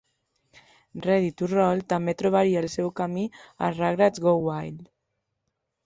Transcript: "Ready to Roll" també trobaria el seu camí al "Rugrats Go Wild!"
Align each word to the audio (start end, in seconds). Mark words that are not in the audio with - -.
"Ready 1.07 1.29
to 1.41 1.47
Roll" 1.57 1.83
també 1.95 2.17
trobaria 2.23 2.65
el 2.65 2.69
seu 2.79 2.91
camí 3.03 3.29
al 3.69 3.79
"Rugrats 3.81 4.27
Go 4.27 4.37
Wild!" 4.49 4.91